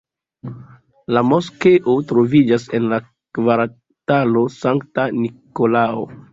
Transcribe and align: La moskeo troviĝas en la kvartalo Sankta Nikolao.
La 1.17 1.21
moskeo 1.31 1.95
troviĝas 2.13 2.67
en 2.79 2.89
la 2.95 3.01
kvartalo 3.39 4.45
Sankta 4.59 5.09
Nikolao. 5.23 6.07